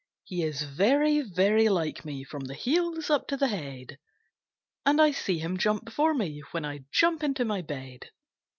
[0.23, 3.99] He is very, very like me from the heels up to the head;
[4.83, 8.09] And I see him jump before me, when I jump into my bed.